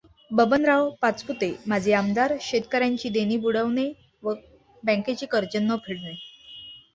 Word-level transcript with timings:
बबनराव 0.31 0.87
पाचपुते 1.01 1.49
माजी 1.67 1.91
आमदार 1.93 2.33
शेतकर् 2.41 2.83
याची 2.83 3.09
देणी 3.09 3.37
बुडवणे 3.37 3.87
व 4.23 4.33
बँकेची 4.83 5.25
कर्जे 5.27 5.59
न 5.59 5.75
फेडणे. 5.85 6.15